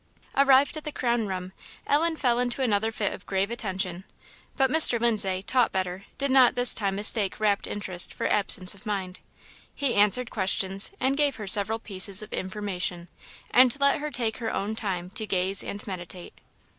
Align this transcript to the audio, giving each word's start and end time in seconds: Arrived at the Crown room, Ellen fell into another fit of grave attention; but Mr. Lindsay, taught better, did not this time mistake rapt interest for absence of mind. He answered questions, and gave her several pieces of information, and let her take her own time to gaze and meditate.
Arrived 0.35 0.75
at 0.77 0.83
the 0.83 0.91
Crown 0.91 1.27
room, 1.27 1.53
Ellen 1.85 2.15
fell 2.15 2.39
into 2.39 2.63
another 2.63 2.91
fit 2.91 3.13
of 3.13 3.27
grave 3.27 3.51
attention; 3.51 4.03
but 4.57 4.71
Mr. 4.71 4.99
Lindsay, 4.99 5.43
taught 5.43 5.71
better, 5.71 6.05
did 6.17 6.31
not 6.31 6.55
this 6.55 6.73
time 6.73 6.95
mistake 6.95 7.39
rapt 7.39 7.67
interest 7.67 8.11
for 8.11 8.27
absence 8.27 8.73
of 8.73 8.87
mind. 8.87 9.19
He 9.75 9.93
answered 9.93 10.31
questions, 10.31 10.91
and 10.99 11.15
gave 11.15 11.35
her 11.35 11.45
several 11.45 11.77
pieces 11.77 12.23
of 12.23 12.33
information, 12.33 13.09
and 13.51 13.79
let 13.79 13.99
her 13.99 14.09
take 14.09 14.37
her 14.37 14.51
own 14.51 14.75
time 14.75 15.11
to 15.11 15.27
gaze 15.27 15.63
and 15.63 15.85
meditate. 15.85 16.33